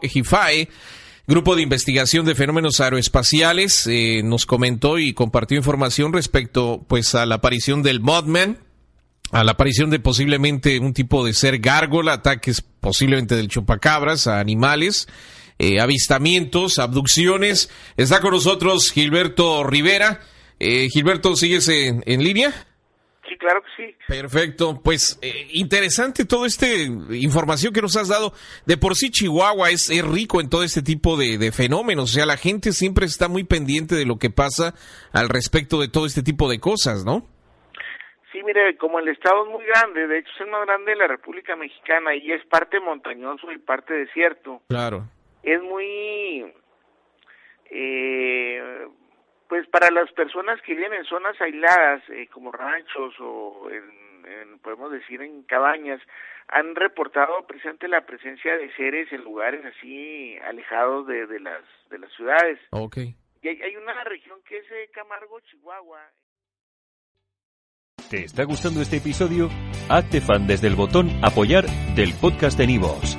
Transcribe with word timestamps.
Grupo 1.26 1.56
de 1.56 1.62
Investigación 1.62 2.26
de 2.26 2.34
Fenómenos 2.34 2.80
Aeroespaciales, 2.80 3.86
eh, 3.86 4.20
nos 4.22 4.44
comentó 4.44 4.98
y 4.98 5.14
compartió 5.14 5.56
información 5.56 6.12
respecto 6.12 6.84
pues 6.86 7.14
a 7.14 7.24
la 7.24 7.36
aparición 7.36 7.82
del 7.82 8.00
Modman, 8.00 8.58
a 9.30 9.42
la 9.42 9.52
aparición 9.52 9.88
de 9.88 10.00
posiblemente 10.00 10.78
un 10.80 10.92
tipo 10.92 11.24
de 11.24 11.32
ser 11.32 11.60
gárgola, 11.60 12.12
ataques 12.12 12.60
posiblemente 12.60 13.36
del 13.36 13.48
chupacabras 13.48 14.26
a 14.26 14.38
animales, 14.38 15.08
eh, 15.58 15.80
avistamientos, 15.80 16.78
abducciones. 16.78 17.70
Está 17.96 18.20
con 18.20 18.32
nosotros 18.32 18.92
Gilberto 18.92 19.64
Rivera. 19.64 20.20
Eh, 20.60 20.88
Gilberto, 20.92 21.36
¿sigues 21.36 21.68
en 21.68 22.02
línea? 22.22 22.52
Sí, 23.28 23.36
claro 23.38 23.62
que 23.62 23.68
sí. 23.76 23.96
Perfecto, 24.06 24.80
pues 24.82 25.18
eh, 25.22 25.48
interesante 25.52 26.24
toda 26.24 26.46
esta 26.46 26.66
información 26.66 27.72
que 27.72 27.80
nos 27.80 27.96
has 27.96 28.08
dado. 28.08 28.32
De 28.66 28.76
por 28.76 28.94
sí 28.94 29.10
Chihuahua 29.10 29.70
es, 29.70 29.90
es 29.90 30.06
rico 30.06 30.40
en 30.40 30.50
todo 30.50 30.62
este 30.62 30.82
tipo 30.82 31.16
de, 31.16 31.38
de, 31.38 31.52
fenómenos, 31.52 32.10
o 32.10 32.14
sea, 32.14 32.26
la 32.26 32.36
gente 32.36 32.72
siempre 32.72 33.06
está 33.06 33.28
muy 33.28 33.44
pendiente 33.44 33.94
de 33.94 34.04
lo 34.04 34.16
que 34.16 34.30
pasa 34.30 34.74
al 35.12 35.28
respecto 35.28 35.80
de 35.80 35.88
todo 35.88 36.06
este 36.06 36.22
tipo 36.22 36.50
de 36.50 36.60
cosas, 36.60 37.04
¿no? 37.04 37.26
Sí, 38.30 38.42
mire, 38.44 38.76
como 38.76 38.98
el 38.98 39.08
estado 39.08 39.44
es 39.44 39.50
muy 39.50 39.64
grande, 39.64 40.06
de 40.06 40.18
hecho 40.18 40.30
es 40.34 40.40
el 40.40 40.48
más 40.48 40.66
grande 40.66 40.90
de 40.90 40.98
la 40.98 41.06
República 41.06 41.56
Mexicana 41.56 42.14
y 42.14 42.32
es 42.32 42.44
parte 42.46 42.80
montañoso 42.80 43.50
y 43.52 43.58
parte 43.58 43.94
desierto. 43.94 44.60
Claro. 44.68 45.08
Es 45.42 45.62
muy... 45.62 46.52
Eh, 47.70 48.88
pues 49.48 49.66
para 49.68 49.90
las 49.90 50.10
personas 50.12 50.60
que 50.62 50.74
viven 50.74 50.94
en 50.94 51.04
zonas 51.04 51.40
aisladas, 51.40 52.02
eh, 52.10 52.28
como 52.28 52.52
ranchos 52.52 53.14
o 53.20 53.68
en, 53.70 54.26
en, 54.26 54.58
podemos 54.60 54.90
decir 54.90 55.22
en 55.22 55.42
cabañas, 55.42 56.00
han 56.48 56.74
reportado 56.74 57.46
presente 57.46 57.88
la 57.88 58.04
presencia 58.06 58.56
de 58.56 58.72
seres 58.74 59.12
en 59.12 59.22
lugares 59.22 59.64
así 59.64 60.36
alejados 60.38 61.06
de, 61.06 61.26
de 61.26 61.40
las 61.40 61.62
de 61.90 61.98
las 61.98 62.12
ciudades. 62.12 62.58
Okay. 62.70 63.14
Y 63.42 63.48
hay, 63.48 63.62
hay 63.62 63.76
una 63.76 64.04
región 64.04 64.40
que 64.48 64.58
es 64.58 64.70
eh, 64.70 64.90
Camargo, 64.92 65.40
Chihuahua. 65.40 66.00
¿Te 68.10 68.24
está 68.24 68.44
gustando 68.44 68.80
este 68.82 68.98
episodio? 68.98 69.48
Hazte 69.88 70.20
fan 70.20 70.46
desde 70.46 70.68
el 70.68 70.74
botón 70.74 71.08
apoyar 71.22 71.64
del 71.94 72.12
podcast 72.20 72.58
de 72.58 72.66
Nivos. 72.66 73.18